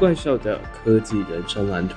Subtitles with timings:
[0.00, 1.96] 怪兽的科技人生蓝图，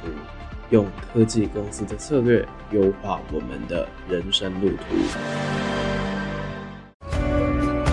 [0.72, 4.76] 用科技公司的策略优化我们的人生路途。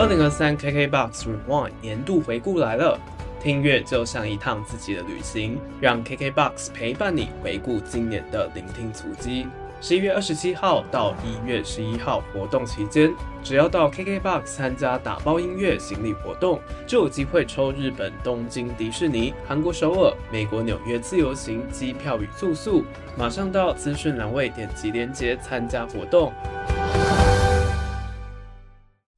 [0.00, 2.98] 二零二三 KKBOX Rewind 年度回顾来了，
[3.40, 9.46] 听乐就像一趟自己的旅行，让 KKBOX 陪伴你回顾今年的聆听足迹。
[9.82, 22.84] 十一月二十七号到一月十一号活动期间，只要到 KKBOX 参加打包音乐行李活动，就有机会抽日本东京迪士尼、韩国首尔、美国纽约自由行机票与住宿。
[23.16, 26.30] 马上到资讯栏位点击链接参加活动。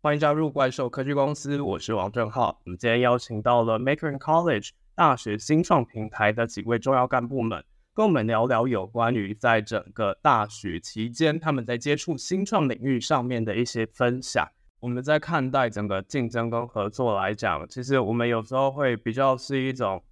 [0.00, 2.60] 欢迎加入怪兽科技公司，我是王正浩。
[2.64, 7.64] 我们今天邀请到了 Maker in College 大学新创平台的几位重要干部们。
[7.94, 14.48] 跟我们聊聊有关于在整个大学期间，他们在接触新创领域上面的一些分享。
[14.80, 20.02] 我们在看待整个竞争跟合作来讲，其实我们有时候会比较是一种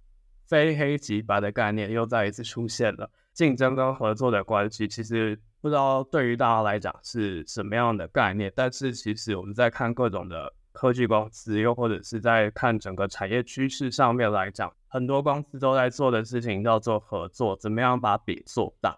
[0.45, 3.09] 非黑即白的概念，又再一次出现了。
[3.33, 8.53] 竞争跟合作的关系，其实不知道对于大家来讲是什么样的概念。
[8.55, 14.73] 但是其实我们在看各种的科技公司，又或者是在看整个产业趋势上面来讲。
[14.87, 18.97] 很多公司都在做的事情叫做合作，怎么样把饼做大？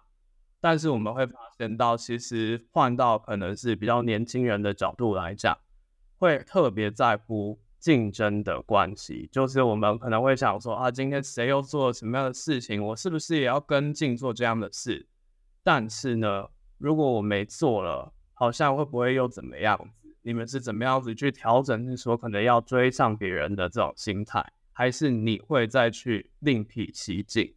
[0.62, 5.58] 但是我们会发现到，其实换到可能是比较年轻人的角度来讲，
[6.18, 9.28] 会特别在乎竞争的关系。
[9.30, 15.06] 就是我们可能会想说啊，今天谁又做了什么样的事情，我是不是也要跟进做这样的事？
[15.62, 19.78] 但是呢，如果我没做了，好像会不会又怎么样？
[20.24, 21.86] 你们是怎么样子去调整？
[21.86, 24.44] 是说可能要追上别人的这种心态？
[24.72, 27.54] 还是你会再去另辟蹊径，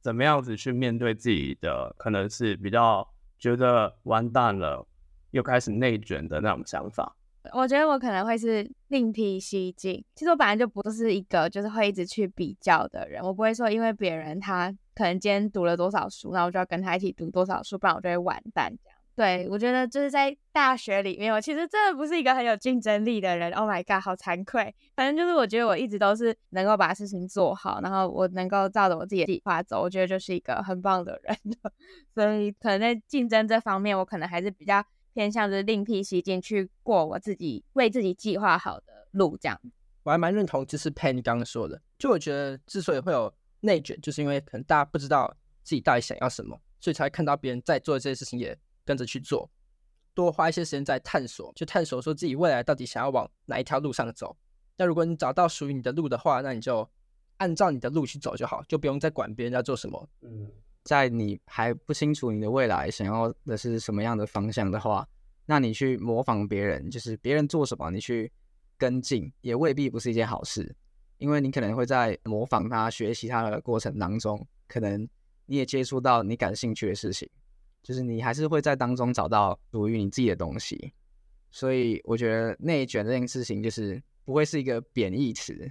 [0.00, 4.86] 怎么样子去面对自己的可能是比较觉得完蛋了，
[5.32, 7.16] 又开始内卷的那种想法？
[7.52, 10.04] 我觉得我可能会是另辟蹊径。
[10.14, 18.72] 其实我本来就不是一个就是会一直去比较的人，我不会说因为别人他可能今天读了多少书，那我就要跟他一起读多少书，不然我就会完蛋。
[19.14, 23.52] 对，我觉得就是在大学里面，我其实真的不是一个很有竞争力的人。
[23.52, 24.74] Oh my god，好惭愧。
[24.96, 31.36] 反正就是我觉得我一直都是能够把事情做好，然后我能够照着我自己的计划走，我觉得就是一个很棒的人。
[32.14, 39.36] 所以可能在竞争这方面，我可能还是比较偏向就是另辟蹊径去过我自己为自己计划好的路。
[39.36, 39.60] 这样，
[40.04, 43.30] 我还蛮认同就是 Pen 刚刚说的，就我觉得之所以会有
[43.60, 48.58] 内卷，就是因为可能大家不知道自己到底想要什么，所以才看到别人在做这些事情也。
[48.84, 49.50] 跟着去做，
[50.14, 54.36] 多花一些时间在探索，去探索说自己未来到底想要往哪一条路上走。
[54.76, 56.88] 那如果你找到属于你的路的话，那你就
[57.36, 60.08] 按照你的路去走就好，就不用再管别人在做什么。
[60.22, 60.50] 嗯，
[60.84, 65.06] 在你还不清楚你的未来想要的是什么样的方向的话，
[65.46, 68.32] 那你去模仿别人，就是别人做什么，你去
[68.78, 70.74] 跟进，也未必不是一件好事，
[71.18, 75.08] 因为你可能会在模仿他、学习他的过程当中，可能
[75.46, 77.28] 你也接触到你感兴趣的事情。
[77.82, 80.92] 就是你还是会在当中找到属于你自己的东西，
[81.50, 85.70] 所以我觉得内卷这件事情就是不会是一个贬义词，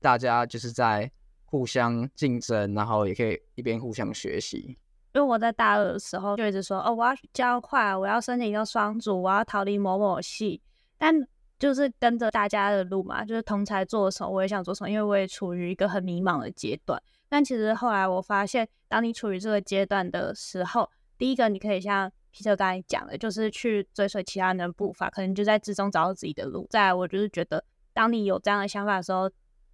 [0.00, 1.10] 大家就是在
[1.44, 4.78] 互相竞争，然后也可以一边互相学习。
[5.14, 10.60] 因为我在大二的时候就一直说，哦，我要去交换，我要申请一个双主，我要逃离某某系，
[10.96, 11.12] 但
[11.58, 17.02] 就是跟着大家的路嘛，就是同才做什么，我也想做什么，因为我也处于一个很迷茫的阶段。
[17.28, 20.88] 但其实后来我发现，当你处于这个阶段的时候，
[21.18, 26.66] 第一个，你可以像 Peter 刚才讲的，就是去追随其他人的步伐，可能就在之中找到自己的路。
[26.70, 29.28] 再来，我就是觉得，当你有这样的想法的时候，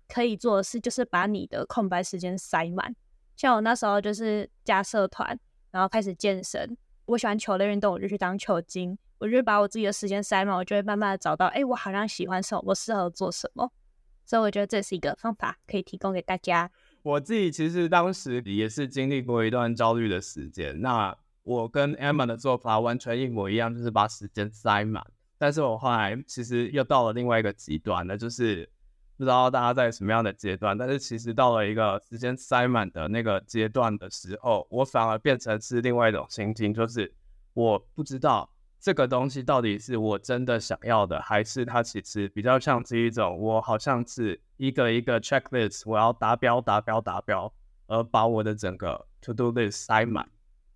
[0.09, 2.97] 可以做的事就是把你的空白时间塞满。
[3.37, 5.39] 像我那时候就是加社团，
[5.71, 6.77] 然后开始健身。
[7.05, 8.97] 我喜欢球类运动，我就去当球精。
[9.19, 13.71] 我就把我自己的时间塞满，我就会慢慢的找到，哎，我好像喜欢什么，我适合做什么。
[14.25, 16.71] 所以我觉得这是一个方法，可以提供给大家。
[17.03, 21.15] 我自己其实当时也是经历过一段焦虑的时间，那。
[21.45, 25.07] 我跟 Emma 的做法完全一模一样，就是把时间塞满。
[25.39, 28.69] 但是我后来其实又到了另外一个极端了，就是
[29.17, 30.77] 不知道大家在什么样的阶段。
[30.77, 37.13] 但是其实到了一个时间塞满的那个阶段的时候，我反而变成是另外一种心情，就是
[37.53, 38.49] 我不知道
[38.81, 47.53] 这个东西到底是我真的想要的，还是它其实比较像是一种我好像是一个一个 checklist，我要达标、达标、达标，
[47.87, 50.27] 而把我的整个 to do list 塞满。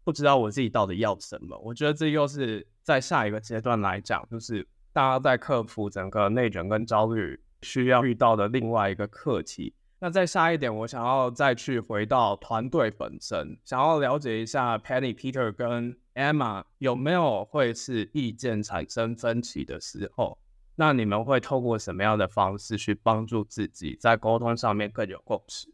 [0.08, 9.74] 不知道我自己到底要什么，我觉得这又是在下一个阶段来讲，就是大家在克服整个内卷跟焦虑需要遇到的另外一个课题。
[9.98, 20.38] 那再下一点，我想要再去回到团队本身，想要了解一下 Penny、Peter 跟 Emma 有没有会是意见产生分歧的时候，
[20.76, 25.68] 那你们会透过什么样的方式去帮助自己在沟通上面更有共识？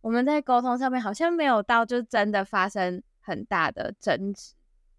[0.00, 4.52] 我们在沟通上面好像没有到就真的发生很大的争执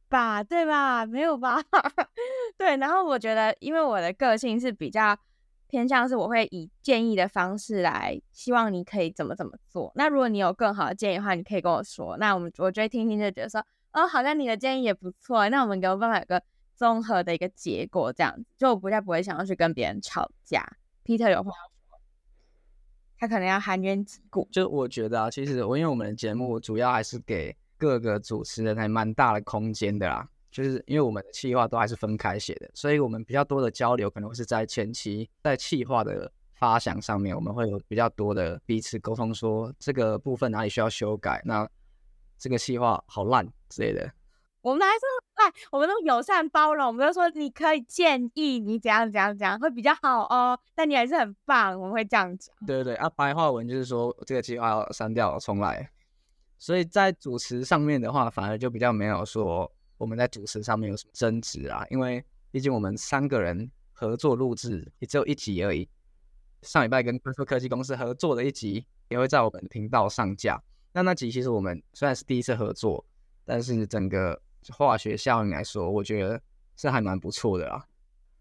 [0.09, 1.05] 吧，对吧？
[1.05, 1.61] 没有吧？
[2.57, 2.75] 对。
[2.77, 5.17] 然后我觉得，因为我的个性是比较
[5.67, 9.91] 偏向是，我会以建议的方式来，希望你可以怎么怎么做。
[9.95, 12.17] 那如果你有更好的建议的话，你可以跟我说。
[12.17, 15.49] 那我们我觉得听听就觉得说，哦，好像你的建议也不错。
[15.49, 16.41] 那我们有办法有个
[16.75, 20.63] 综合的一个结果，这样子就我不太不会想要去跟别人吵架。
[21.03, 21.99] Peter 有话要说，
[23.17, 24.47] 他可能要含冤击鼓。
[24.51, 41.67] 就我觉得啊，其实我因为我们的节目主要还是给各个主持人还蛮大的空间的啦，就是因为我们的企划都还是分开写的，所以我们比较多的交流可能会是在前期在企划的发想上面，我们会有比较多的彼此沟通，说这个部分哪里需要修改，那
[42.37, 44.09] 这个企划好烂之类的。
[44.61, 45.01] 我们还是
[45.35, 50.57] 哎，我们都友善包容，我们都说你可以建议你怎样怎样怎样会比较好哦。
[50.73, 52.55] 但你还是很棒，我们会这样讲。
[52.65, 55.87] 对对对，啊，白话文就是说这个计划要删掉重来。
[56.65, 65.87] 所以在主持上面的话，反而就比较没有说我们在主持上面有什么争执啊，因为毕竟我们三个人合作录制也只有一集而已。
[66.63, 70.59] 上礼拜跟科科技公司合作的一集也会在我们的频道上架。
[70.91, 73.05] 那那集其实我们虽然是第一次合作，
[73.45, 74.41] 但是整个。
[74.73, 76.41] 化学效应来说，我觉得
[76.75, 77.85] 是还蛮不错的啦，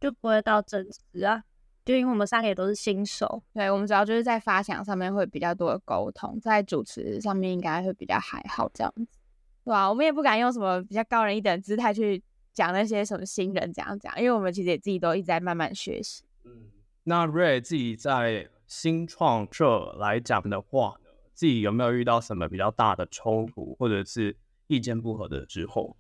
[0.01, 0.83] 就不会到争
[1.13, 1.45] 执啊。
[1.85, 9.19] 就因为我们三个也都是新手，对，我们主要就是在发想上面会比较多的沟通，在主持上面应该会比较还好这样子，
[9.65, 9.89] 对啊？
[9.89, 12.23] 我们也不敢用什么比较高人一等姿态去
[12.53, 16.25] 讲那些什么新人怎样讲，因为我们其实也自己都一直在慢慢学习。
[16.45, 16.71] 嗯，
[17.03, 24.35] 那 Ray 自己在新创这来讲的话呢，自己有没有遇到什么比较大的冲突，或者是
[24.69, 25.95] 意见不合的时候？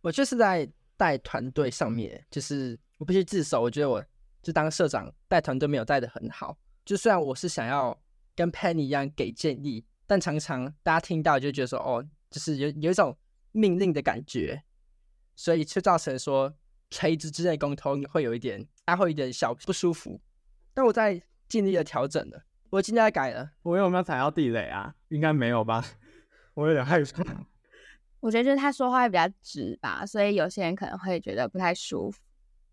[0.00, 0.66] 我就是在
[0.96, 3.60] 带团队上面，就是我必须自首。
[3.60, 4.02] 我觉得我
[4.46, 6.56] 就当社长带团队没有带的很好。
[6.84, 8.00] 就虽然我是想要
[8.36, 13.18] 跟 Penny 一样给建议，但常常大家听到就觉得说，哦，就是有有一种
[13.50, 14.62] 命令的感觉，
[15.34, 16.54] 所以就造成说
[16.90, 20.20] 垂直之间沟通会有一点，还会有一点小不舒服。
[20.72, 23.50] 但我在尽力的调整了，我尽力在改了。
[23.64, 24.94] 我有没有踩到地雷啊？
[25.08, 25.84] 应该没有吧？
[26.54, 27.44] 我有点害怕。
[28.20, 32.20] 我觉得就是他说话会比较直吧，所以有些人可能会觉得不太舒服。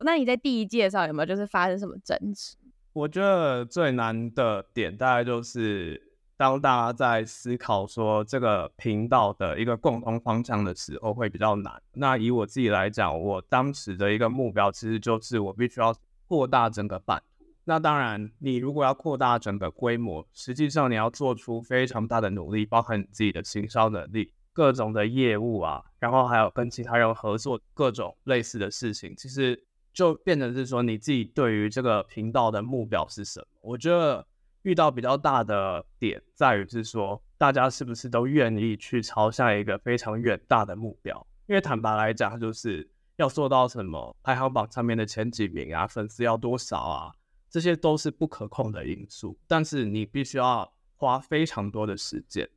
[0.04, 2.56] 那你在第一季的时候有没有就是发生什么争执？
[2.94, 6.00] 我觉得最难的点大概就是
[6.38, 11.82] 当大家在思考说这个频道的一个共同方向的时候会比较难。
[11.94, 15.96] 那以我自己来讲，我当时的一个目标其实就是我必须要
[16.28, 17.46] 扩大整个版图。
[17.66, 24.34] 那当然，你如果要扩大整个规模，实际上你要做出非常大的努力，包含你自己的行销能力。
[24.56, 29.60] 各种的业务啊，然后还有跟其他人合作各种类似的事情，其实
[29.94, 33.46] 就变成是说你自己对于这个频道的目标是什么？
[33.62, 34.26] 我觉得
[34.64, 41.26] 遇到比较大的点在于是说，大家是不是都愿意去朝向一个非常远大的目标？
[41.48, 47.14] 因为坦白来讲，就是要做到什么排行榜上面的前几名啊，粉丝要多少啊，
[47.50, 52.50] 这些都是不可控的因素，但是你必须要花非常多的时间。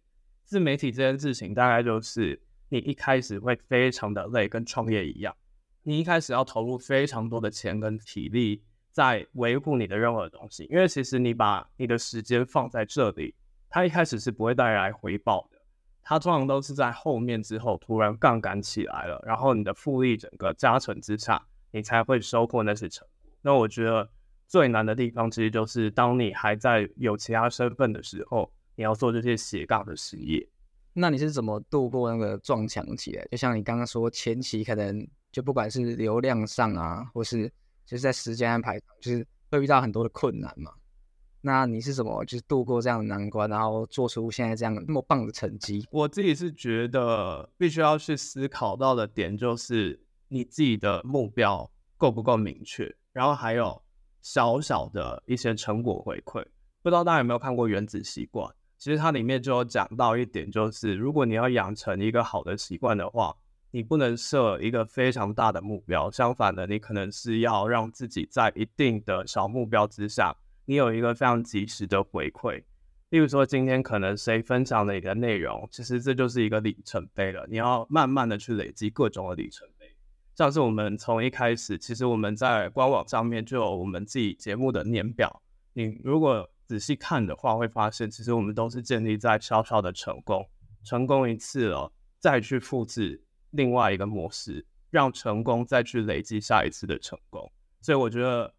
[0.44, 5.35] 自媒体这件事情，大概就是你一开始会非常的累，跟创业一样，
[5.88, 8.61] 你一开始要投入非常多的钱跟体力
[8.91, 13.33] 在维护你的任何东西，因为其实你把你的时间放在这里，
[13.71, 15.59] 它一开始是不会带来回报的，
[16.03, 21.40] 它通常都是在后面之后突然杠杆起来了，然后你的复利整个加成之下，
[21.71, 23.31] 你才会收获那些成果。
[23.43, 24.11] 那我觉得
[24.49, 28.52] 最难的地方，其实就是当你还在有其他身份的时候。
[28.78, 30.47] 你要做这些斜杠的事业，
[30.93, 33.26] 那你是怎么度过那个撞墙期的？
[33.31, 37.47] 就像你刚刚说，前期可能就不管是流量上啊，或是
[37.85, 40.73] 就是在时间安排，就是会遇到很多的困难嘛。
[41.40, 45.87] 那你是怎么就是度过这样的难关，然后做出现在这样那么棒的成绩？
[45.92, 53.80] 我自己是觉得必须要去思考到的点，就是你自己的目标够不够明确，然后还有
[54.23, 56.45] 小小的一些成果回馈。
[56.83, 58.49] 不知道大家有没有看过《原子习惯》？
[58.76, 63.33] 其实它里面就有讲到一点，就是如果你要养成一个好的习惯的话，
[63.76, 72.64] 你不能设一个非常大的目标，相反的，你可能是要让自己在一定的小目标之下，你有一个非常及时的回馈。
[73.11, 77.47] 例如说，今天可能谁分享的一个内容，其实这就是一个里程碑了。
[77.50, 79.95] 你要慢慢的去累积各种的里程碑，
[80.35, 85.42] 像是我们从一开始，其实我们在官网上面就有我们自己节目的年表。
[85.75, 90.49] 你如果仔细看的话，会发现其实我们都是建立在小小的成功，
[90.83, 93.23] 成功一次了，再去复制
[93.57, 97.51] 另外一个模式，让成功再去累积下一次的成功。
[97.81, 98.55] 所以我觉得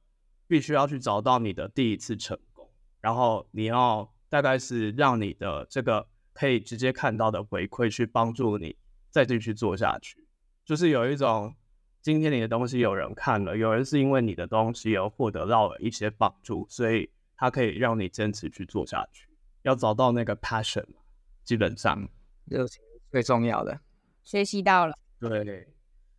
[0.47, 8.75] 必须要去找到你的第一次成功，然后你要大概是让你的这个可以直接看到的回馈去帮助你
[9.09, 10.27] 再继续做下去。
[10.65, 11.55] 就是有一种，
[12.01, 19.27] 今天你的东西有人看了，有人是因为你的东西而获得到了一些帮助，所以它可以让你坚持去做下去。
[19.63, 20.85] 要找到那个 passion，
[21.43, 22.07] 基本上
[22.45, 23.79] 热情最重要的。
[24.27, 24.93] 学习到了。
[25.21, 25.65] 对。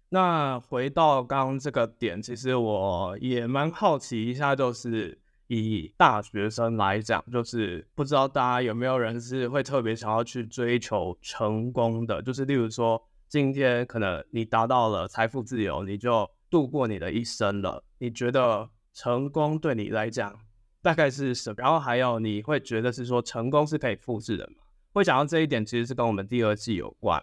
[0.08, 17.84] 那回到刚刚这个点，其实我也蛮好奇一下，就是以大学生来讲，就是不知道大家有没有人是会特别想要去追求成功的，就是例如说，今天可能你达到了财富自由，你就度过你的一生了。
[17.98, 20.34] 你觉得成功对你来讲
[20.80, 21.56] 大概是什么？
[21.58, 24.64] 然后还有你会觉得是说成功是可以复制的吗？
[24.94, 27.22] 会讲到这一点，其实是跟我们第二季有关。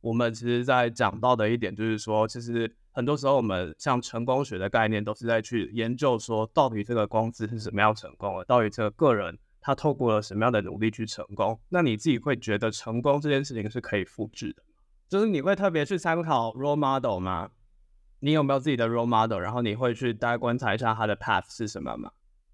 [0.00, 11.58] 我们其实，在讲到的一点就是说，其实很多时候我们像成功学的概念，都是在去研究说，到底这个公司是什么样成功的，到底这个个人他透过了什么样的努力去成功。
[11.68, 14.62] 那你自己会觉得成功这件事情是可以复制的，
[15.08, 17.50] 就是你会特别去参考 role model 吗？
[18.20, 19.40] 你有没有自己的 role model？
[19.40, 22.12] 然后你会去大概观察一下他的 path 是什么吗？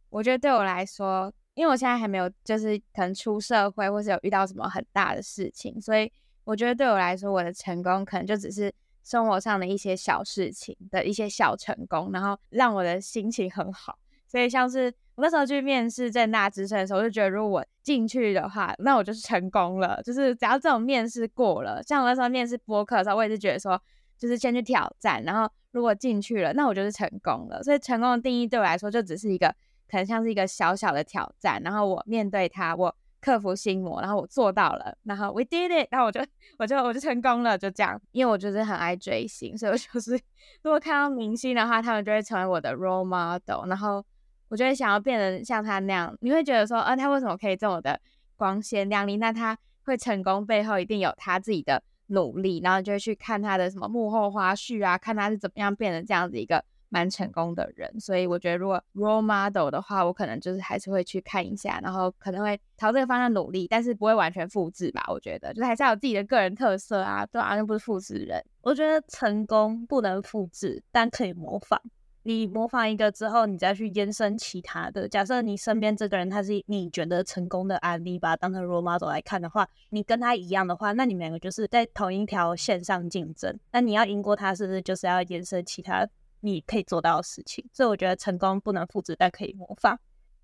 [0.09, 6.11] 我觉得对我来说，因为我现在还没有，就是可能出社会，或是有遇到什么很大的事情，所以。
[6.45, 8.73] 我觉得对我来说，我的成功可能就只是
[9.03, 13.99] 生活上的一些小事情的一些小成功，然后让我的心情很好。
[14.27, 20.03] 所以像是我那时候去面试正大之声的时候，我就觉得如果我进去的话，那我就是成功了。
[20.03, 23.81] 就是只要这种面试过了，像我那时候面试播客的时候，我也是觉得说，
[24.19, 27.63] 就是先去挑战，然后如果进去了，那我就是成功了。
[27.63, 29.49] 所以成功的定义对我来说，就只是一个
[29.89, 32.95] 可能像是一个小小的挑战，然后我面对它，我。
[33.25, 36.21] 克服心魔，然后我做到了，然后 we did it，然后我就
[36.59, 37.99] 我就我就成功了，就这样。
[38.13, 40.13] 因为我就是很爱追星，所以我就是
[40.61, 44.05] 如果看到明星的话，他们就会成为我的 role model，然后
[44.49, 46.15] 我就会想要变得像他那样。
[46.21, 47.99] 你会觉得说，啊，他为什么可以这么的
[48.37, 49.17] 光鲜亮丽？
[49.17, 56.63] 那他会成功背后一定有他自己的努力，然后就会去看他的什么幕后花絮啊，看他是怎么样变成这样子一个。
[56.89, 65.05] 蛮成功的人，所以我觉得如果 role model 的话，我可能就是还是会去看一下，然后可能会朝这个方向努力，但是不会完全复制吧。
[65.09, 68.45] 我觉得就是还是要有自己的个人特色啊，对啊，又不是复制人。
[68.63, 71.81] 我觉得成功不能复制，但可以模仿。
[72.27, 75.07] 你模仿一个之后，你再去延伸其他的。
[75.07, 83.55] 假设你身边这个人他是你觉得成功的案例，把当成 role model 来看的话，你跟他一样的话，那你们两个就是在同一条线上竞争。
[83.73, 86.09] 那你要赢过他，是不是就是要延伸其他？
[86.45, 89.99] 你可以做到的事情，所以我觉得成功不能复制，但可以模仿。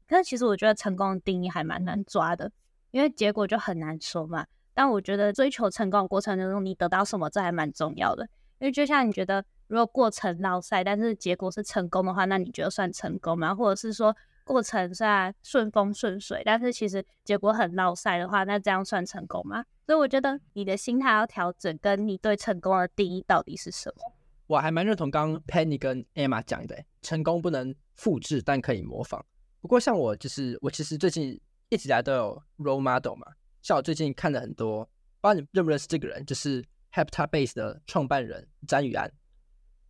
[0.08, 2.50] 可是其实我觉得成功的定义还蛮难抓的，
[2.90, 4.46] 因为结果就很难说嘛。
[4.72, 8.26] 但我觉得追求成功的过程当中，你得到什么，这还蛮重要的。
[8.58, 13.54] 因为就像你觉得，如果过程绕赛，但是结果是成功的话，那你觉得算成功吗？
[13.54, 19.64] 或者是说过程虽然顺风顺水，但是其实结果很绕赛的话，那这样算成功吗？
[19.86, 24.12] 所以我觉得你的心态要调整，跟你对成功的定义到底是什么？
[24.50, 29.24] 我还蛮认同刚刚 Penny 跟 Emma 讲的，成功不能复制，但可以模仿。
[29.60, 33.28] 不过像我，就是我其实最近一直以来都有 role model 嘛。
[33.62, 34.84] 像我最近看了很多，
[35.20, 39.08] 不知道你认不认识这个人，就是 Habitat Base 的创办人詹宇安，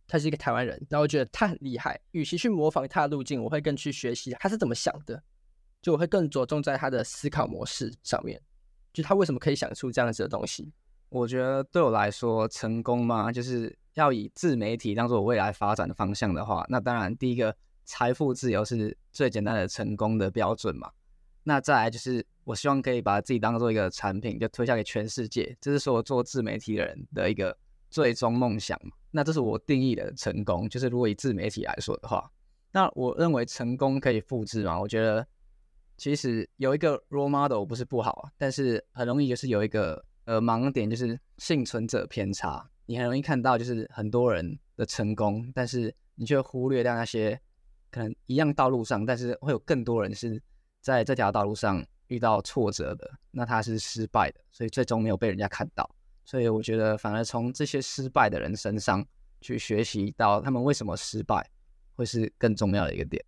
[0.07, 0.77] 他是一个台湾人。
[0.91, 5.23] 然后我觉得他很厉害，与其去模仿他的路径，我会更去学习他是怎么想的。
[5.81, 8.39] 就我会更着重在他的思考模式上面，
[8.93, 10.71] 就他为什么可以想出这样子的东西。
[11.09, 13.75] 我觉得对我来说，成功嘛，就是。
[13.93, 20.89] 要以自媒体当做我未来发展的方向的话，那当然第一个财富自由是最简单的成功的标准嘛。
[21.43, 27.57] 那再来就是我希望可以把自己当做一个产品，就推销给全世界，这是说我做自媒体的人的一个
[27.89, 28.91] 最终梦想嘛。
[29.09, 32.31] 那这是我定义的成功，就是如果以自媒体来说的话，
[32.71, 34.79] 那我认为成功可以复制嘛？
[34.79, 35.27] 我觉得
[35.97, 42.69] 其实有一个 role model 不是不好，但是很容易就是有一个呃盲点，就是幸存者偏差。
[42.85, 47.39] 你很容易看到，就是很多人的成功，但是你却忽略掉那些
[47.89, 50.41] 可能一样道路上，但是会有更多人是
[50.81, 55.89] 在这条道路上遇到挫折的，那他是失败的，所以最终没有被人家看到。
[56.25, 59.05] 所以我觉得，反而从这些失败的人身上
[59.41, 61.49] 去学习到他们为什么失败，
[61.95, 63.23] 会是更重要的一个点。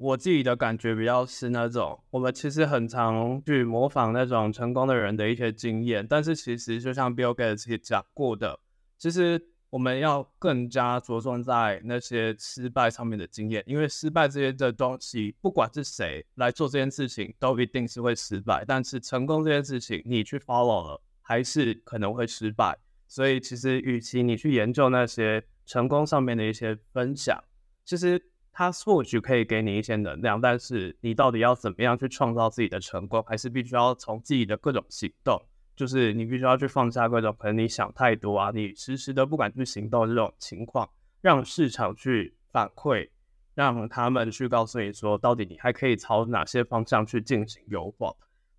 [0.00, 8.58] 我自己的感觉比较是那种，我们其实很常去模仿那种成功的人的一些经验，但是其实就像 Bill Gates 讲过的。
[8.96, 9.38] 其实
[9.68, 18.64] 我们要更加着重在那些失败上面的经验，因为失败这些的东西，不管是谁来做这件事情，都一定是会失败。
[18.66, 22.74] 但是成功这件事情，你去 follow 了，还是可能会失败。
[23.06, 27.38] 所以其实，与其你去研究那些成功上面的一些分享，
[27.84, 35.40] 其实它或许可以给你一些能量，但是你到底要怎么样去创造自己的成功，还是必须要从自己的各种行动
[35.76, 40.86] 就是你必须要去放下各种可能你想太多啊，你时时都不敢去行动这种情况，
[41.22, 43.08] 让市场去反馈，
[43.54, 48.12] 让他们去告诉你说，到底你还可以朝哪些方向去进行优化。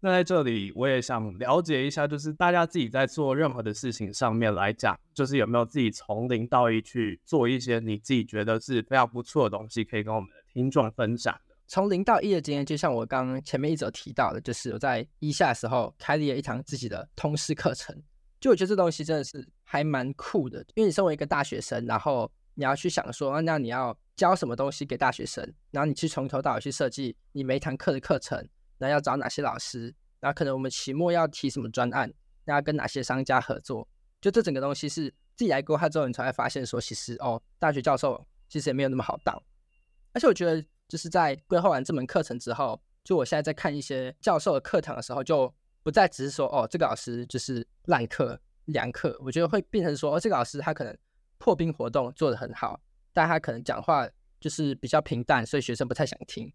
[0.03, 11.55] 那在这里，我也想了解一下，就是大家自己在做任何的事情上面来讲，就是有没有自己从零到一去做一些你自己觉得是非常不错的东西，可以跟我们的听众分享的。
[11.67, 17.95] 从零到一的经验，就像我刚刚前面一直有提到的，就是我在一下的时候开立了一堂自己的通识课程。
[18.39, 28.43] 就我觉得这东西真的是还蛮酷的，因为你身为一个大学生，然后你要去想说，那你要教什么东西给大学生，然后你去从头到尾去设计你每一堂课的课程。
[28.81, 29.93] 那要找哪些老师？
[30.21, 32.11] 那可能我们期末要提什么专案？
[32.45, 33.87] 那要跟哪些商家合作？
[34.19, 39.39] 就这整个东西是自己来规划之后，你才会发现说，其实哦，大学教授其实也没有那么好当。
[40.13, 49.15] 而且我觉得，就是在规划完这门课程之后，就我现在在看一些教授的课堂的时候，就不再只是说哦，这个老师就是烂课、凉课。
[49.23, 50.97] 我觉得会变成说，哦，这个老师他可能
[51.37, 52.81] 破冰活动做得很好，
[53.13, 54.09] 但他可能讲话
[54.39, 56.51] 就是比较平淡，所以学生不太想听。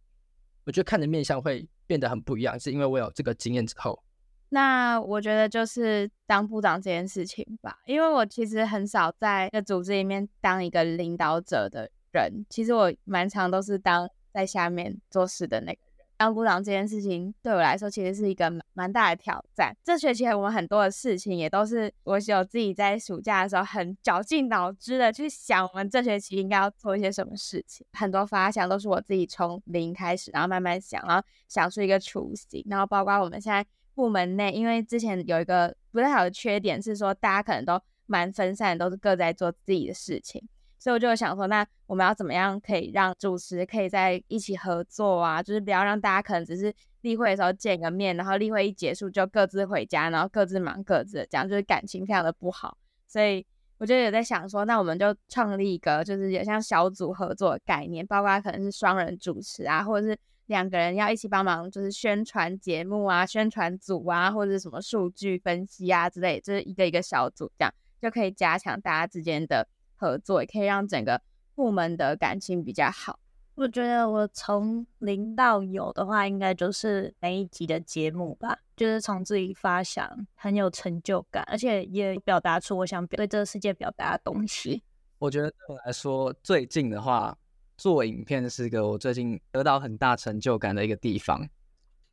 [0.66, 4.02] 我觉得看着面相会变得很不一样，是因为我有这个经验之后。
[4.48, 15.78] 那我觉得就是当部长这件事情吧，因为我其实很少在一个组织里面当一个领导者的人，其实我蛮常都是当在下面做事的那个。
[16.16, 19.76] 当部长这件事情对我来说，其实是一个蛮大的挑战。
[19.84, 27.86] 这学期我们很多的事情也都是我有自己在暑假的时候很绞尽脑汁的去想，我们这学期应该要做一些什么事情。
[27.92, 32.64] 很多发想都是我自己从零开始，然后慢慢想，然后想出一个雏形。
[32.68, 40.48] 然后包括我们现在部门内，因为之前有一个不太好的缺点是说，大家可能都蛮分散，都是各在做自己的事情。
[40.86, 45.42] 所以我就想说，那我们要怎么样可以让主持可以在一起合作啊？
[45.42, 52.78] 就是不要让大家可能只是例会的时候见个面，然后例会一结束就各自回家，然后各自忙各自的，这样就是感情非常的不好。
[53.08, 53.44] 所以
[53.78, 69.66] 我就有在想说，那我们就创立一个就是有像小组合作的概念，包括可能是双人主持啊，或者是两个人要一起帮忙，就是宣传节目啊、宣传组啊，或者是什么数据分析啊之类，就是一个一个小组这样就可以加强大家之间的。
[69.96, 71.20] 合作也可以让整个
[71.54, 73.18] 部门的感情比较好。
[73.54, 84.82] 我觉得我从零到有的话，应该就是每一集的节目吧，就是从自己发想，很有成就感，而且也表达出我想表对这个世界表达的东西。
[85.18, 87.38] 我觉得对我来说，最近的话，
[87.78, 91.48] 做影片是个我最近得到很大成就感的一个地方。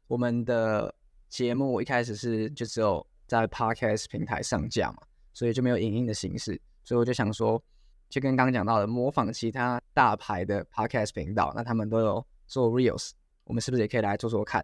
[0.07, 0.95] 我们的
[1.27, 4.99] 节目一开始是就只有在 Podcast 平台上架嘛，
[5.33, 7.63] 所以就没有影音的形式，所以我就想说。
[8.09, 13.09] 就跟刚刚讲到的，模仿其他大牌的 podcast 频道，那他们都有做 reels，
[13.43, 14.63] 我们是不是也可以来做做看？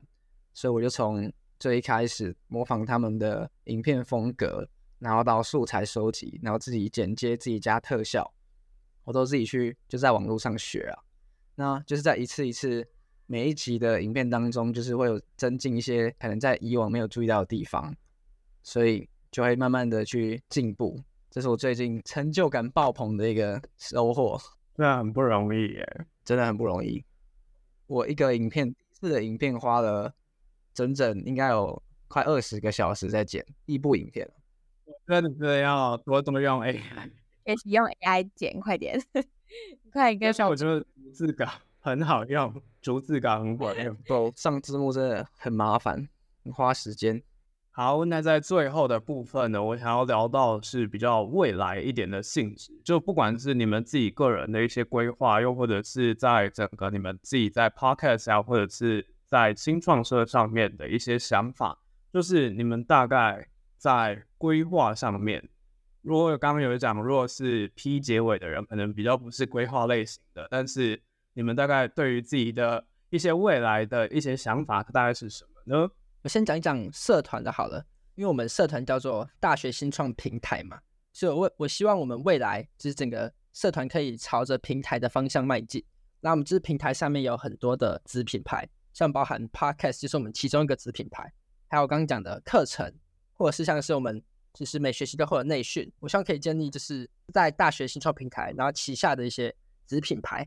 [0.53, 8.31] 所以我就从最一开始模仿他们的影片风格，然后到素材收集，然后自己剪接、自己加特效，
[9.03, 11.01] 我都自己去就在网络上学啊。
[11.55, 12.87] 那就是在一次一次
[13.25, 17.95] 每一集的影片当中，就是会有增进一些可能在以往没有注意到的地方，
[18.61, 21.01] 所以就会慢慢的去进步。
[21.29, 24.39] 这是我最近成就感爆棚的一个收获，
[24.75, 27.05] 那很不容易耶，真的很不容易。
[27.87, 30.13] 我一个影片，这个影片花了
[30.73, 34.29] 整整应该有快二十个小时在剪一部影片。
[35.05, 36.79] 真的要多多用 AI，
[37.45, 38.99] 也是用 AI 剪，快点，
[39.93, 40.33] 快点。
[40.33, 41.45] 像我觉得逐字稿
[41.79, 46.07] 很好用，逐字稿很管用， 不上字幕真的很麻烦，
[46.43, 47.21] 很花时间。
[47.71, 61.77] 好，那在最后的部分呢，我想要聊到是比较未来一点的性质，就不管是你们自己个人的一些规划，又或者是在整个你们自己在 podcast 啊，或者是在新创社上面的一些想法，
[62.11, 65.47] 就是你们大概在规划上面，
[66.01, 71.01] 如果刚刚有讲，如果是 P 结尾的人，可能比较不是规划类型的，但是
[71.33, 75.89] 你们大概对于自己的一些未来的一些想法，大概是什么呢？
[76.21, 77.83] 我先讲一讲社团的好了，
[78.15, 80.79] 因为我们社团叫做大学新创平台嘛，
[81.13, 85.83] 所以我我希望我们未来就是整个社团可以朝着平台的方向迈进。
[86.19, 91.31] 那我们这平台上面有很多的子品牌，像包含 Podcast 就是我们其中一个子品牌，
[91.67, 92.93] 还有刚刚讲的课程，
[93.33, 94.21] 或者是像是我们
[94.53, 99.55] 就是每学期都会有内训，我希望可以建立就是在大学新创平台然后旗下的一些
[99.85, 100.45] 子品牌。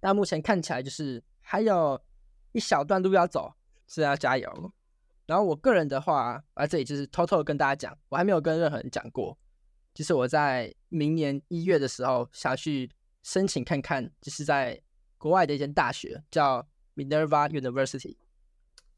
[0.00, 2.00] 那目前看起来就是还有
[2.52, 3.52] 一小段路要走，
[3.88, 4.72] 是要加油。
[5.32, 9.38] 然后我个人的话，啊，这里就是偷偷的跟大家讲，我还没有跟任何人讲过，
[9.94, 12.90] 就是我在明年一月的时候想去
[13.22, 14.78] 申请看看，就是在
[15.16, 18.18] 国外的一间大学叫 Minerva University，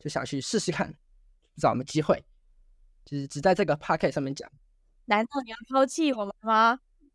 [0.01, 0.93] 就想去试试看，
[1.57, 2.25] 找我们机会。
[3.05, 4.51] 就是只在这个 podcast 上面讲。
[5.05, 6.81] 难道你要抛弃我们吗？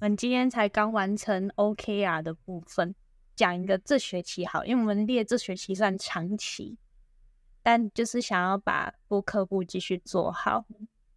[0.00, 2.94] 我们今天才刚完成 OKR 的部分，
[3.36, 6.76] 讲一个这学期好，因为我们列这学期算长期，
[7.62, 10.64] 但就是想要把播客部继续做好，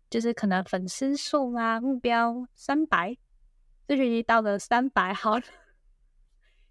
[0.09, 3.17] 就是可能粉丝数啊目标三百，
[3.87, 5.43] 这学期到了三百好了，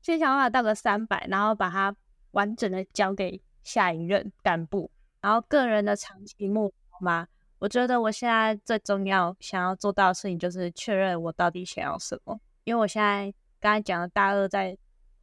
[0.01, 1.95] 先想办法到个三百，然后把它
[2.33, 4.91] 完整的交给下一任干部。
[5.21, 7.27] 然后个人的长期目标嘛，
[7.59, 12.39] 我觉得我现在最重要想要做到的事情就是确认我到底想要什么。
[12.65, 14.77] 因为我现在刚才讲的大二在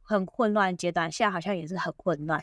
[0.04, 2.40] 很混乱的阶段，现在好像也是很混乱，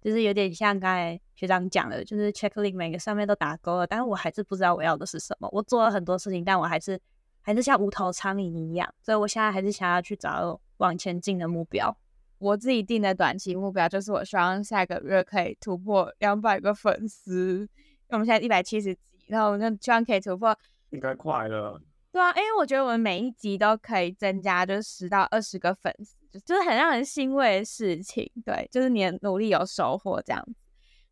[0.00, 5.48] 就是有点像刚才学长讲的，就是 checklist 每个上面都打勾了，但是我还是不知道我要的是什么。
[5.52, 6.98] 我做了很多事情，但我还是
[7.42, 11.94] 还是像无头苍蝇一样，所以我现在还是想要去找往前进的目标。
[12.38, 17.60] 我自己定的短期目标就是，我希望下个月可以突破两百个粉丝。
[17.60, 20.56] 因为我们现在一百七十几，然后我们就希望可以突破，
[20.90, 21.80] 应该快了。
[22.10, 28.30] 对啊，因为我觉得我们每一集都可以增加，就是十到二十个粉丝，就是很让人欣慰的事情。
[28.44, 30.54] 对，就是你的努力有收获这样子。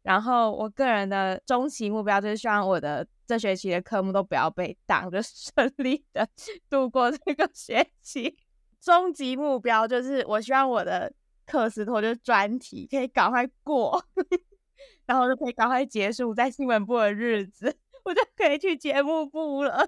[0.02, 6.28] 然后我个人的终极目标就是希望我的这学期的科目都不要被挡，就顺利的
[6.68, 8.36] 度过这个学期。
[8.80, 11.12] 终极目标就是我希望我的。
[11.46, 14.00] 课时托就是专题，可以赶快过，
[15.04, 19.84] 然后就可以赶快结束在新闻部的日子，我就可以去节目部了。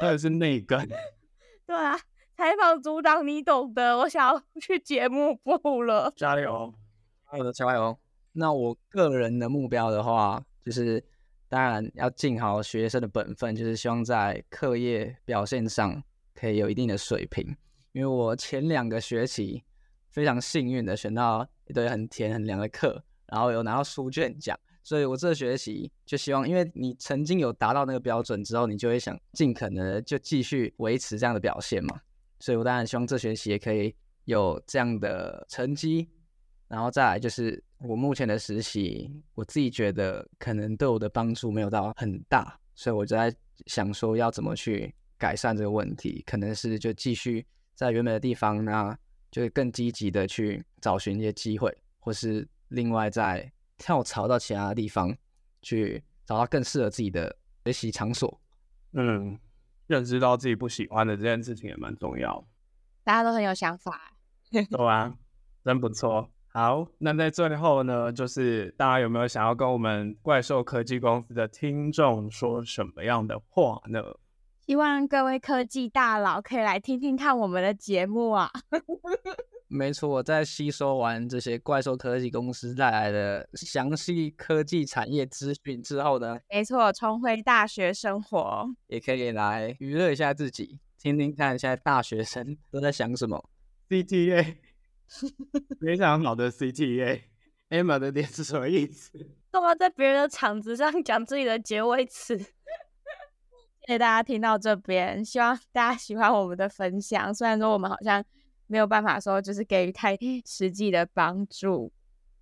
[0.00, 0.84] 那也是内梗。
[1.64, 1.96] 对啊，
[2.36, 6.12] 采访组长你懂得，我想要去节目部了。
[6.16, 6.74] 加油！
[7.24, 7.98] 好的，加油。
[8.32, 11.04] 那我个人的目标的话，就是
[11.48, 16.02] 当然要尽好学生的本分，就是希望在课业表现上
[16.34, 17.56] 可以有一定的水平，
[17.92, 19.64] 因为我前两个学期。
[20.14, 32.00] 非常幸运的选到一堆很甜很凉的课，然后有拿到书卷奖，所以我这学期就希望，因为你曾经有达到那个标准之后，你就会想尽可能就继续维持这样的表现嘛。
[32.44, 36.06] 所以我当然希望这学期也可以有这样的成绩，
[36.68, 48.94] 然后再来就是我目前的实习，我自己觉得可能对我的帮助没有到很大，所以我就在想说要怎么去改善这个问题，可能是就继续在原本的地方那。
[49.30, 55.12] 就会更积极的去找寻一些机会，或是另外再跳槽到其他的地方
[55.60, 58.40] 去找到更适合自己的学习场所。
[58.92, 59.36] 嗯，
[59.86, 62.44] 认知到自己不喜欢的这件事情也蛮重要。
[63.02, 64.12] 大家都很有想法，
[64.50, 65.14] 对啊，
[65.64, 66.30] 真不错。
[66.48, 74.00] 好，那在最后呢，就是大家有没有想要跟我们怪兽科技公司的听众说什么样的话呢？
[74.66, 78.50] 希望各位科技大佬可以来听听看我们的节目啊！
[79.66, 93.48] 没错，我在吸收完这些怪兽科技公司带来的详细科技产业资讯之后呢，没错，重回大学生活，也可以来娱乐一下自己，听听看现在大学生都在想什么。
[93.88, 94.56] CTA，
[95.80, 99.18] 非常好的 CTA，Emma 的脸是什么意思？
[99.50, 102.38] 干嘛在别人的场子上讲自己的结尾词？
[102.38, 107.34] 谢谢大家听到这边，希望大家喜欢我们的分享。
[107.34, 108.24] 虽然说我们好像
[108.66, 111.92] 没有办法说就是给予太实际的帮助，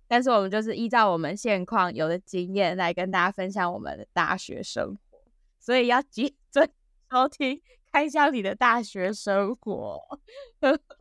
[0.07, 5.19] 但是我们就是依照我们现况有的经验来跟大家分享我们的大学生活。
[5.59, 6.67] 所以要记得
[7.11, 7.57] 收听
[7.91, 9.99] 《开箱你的大学生活》。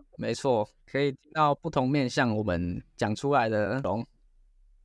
[0.18, 4.06] 没错，可以听到不同面向我们讲出来的内容。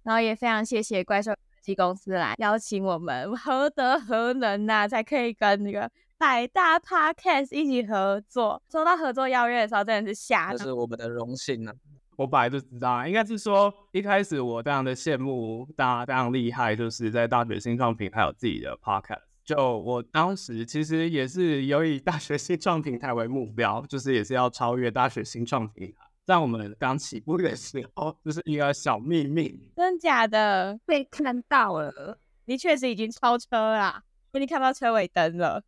[0.03, 1.33] 然后也非常谢谢怪兽。
[1.75, 8.61] 公司来邀请我们，何德何能呐、啊，才可以跟那个百大 Podcast 一起合作？
[8.71, 11.75] 收到合作邀约的时候，真的是吓，这是我们的荣幸呢、啊。
[12.15, 19.21] 我本来就知道，应该是说一开始我非常的羡慕大家非常厉害，就是在大学新创平台有自己的 Podcast。
[19.45, 25.97] 就我当时其实也是有以大学新创平台为目标，就是也是要超越大学新创平台。
[26.25, 32.17] 在我们刚起步的时候，就是一个小秘密，真假的被看到了。
[32.45, 34.01] 你确实已经超车啦，
[34.31, 35.63] 因为你看到车尾灯了。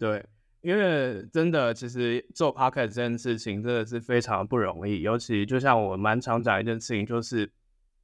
[0.00, 0.24] 对，
[0.62, 7.52] 因为真的，其实做 podcast 这件事情真的是非常不容易，尤其就像我蛮常讲一件事情，就是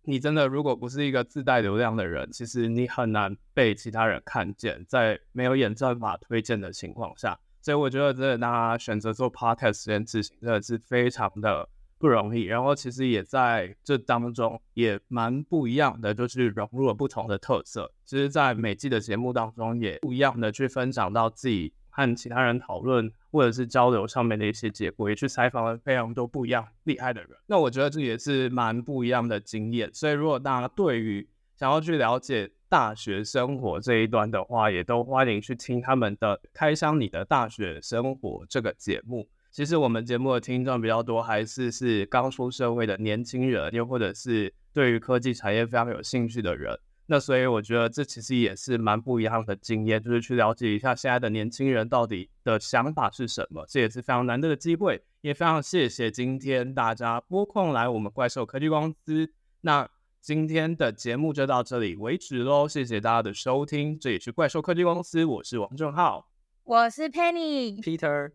[0.02, 7.40] 你真的如果不是一个自带流量的人，其实你很难被其他人看见，在没有演算法推荐的情况下。
[7.62, 11.66] 所以我觉得，真的大家选择做 podcast 这件事情，真的是非常的。
[11.98, 17.90] 不容易，然后其实也在这当中也蛮不一样的，就是融入了不同的特色。
[18.04, 27.30] 其实，在每季的节目当中，也不一样的去分享到自己和其他人讨论或者是交流上面的一些结果，也去采访了非常多不一样厉害的人。
[27.46, 29.88] 那我觉得这也是蛮不一样的经验。
[29.94, 39.26] 所以，如果大家对于想要去了解大学生活这一端的话，也都欢迎去听他们的《开箱你的大学生活》这个节目。
[39.50, 46.78] 其实我们节目的听众比较多，还是是刚出社会的年轻人，又或者是对于科技产业非常有兴趣的人。
[47.06, 55.02] 那所以我觉得这其实也是蛮不一样的经验，就是去了解一下现在的年轻人到底的想法是什么，这也是非常难得的机会。
[55.20, 59.32] 也非常谢谢今天大家拨空来我们怪兽科技公司。
[59.60, 59.88] 那
[60.20, 66.28] 今天的节目就到这里为止喽，谢谢大家的收听，这里是怪兽科技公司，我是王正浩，
[66.64, 68.32] 我是 Penny，Peter。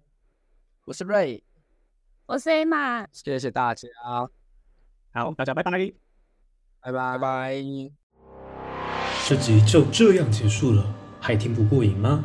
[0.84, 1.44] 我是 Ray，
[2.26, 3.88] 我是 Emma，谢谢大家，
[5.14, 5.72] 好，大家拜拜，
[6.82, 8.01] 拜拜拜。
[9.28, 10.84] 这集就这样结束了，
[11.20, 12.24] 还听不过瘾吗？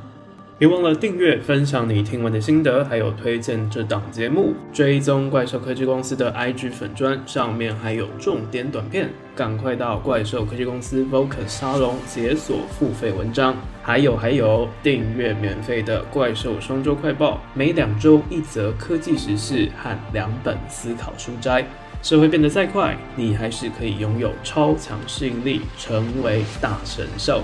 [0.58, 21.66] 别忘了订阅、分享你听完的心得，还有推荐这档节目，追踪怪兽科技公司的 IG 粉砖，上面还有重点短片，赶快到怪兽科技公司 Vocus 沙龙解锁付费文章，还有还有订阅免费的怪兽双周快报，每两周一则科技时事和两本思考书摘。
[22.02, 27.42] 社会变得再快，你还是可以拥有超强适应力，成为大神兽。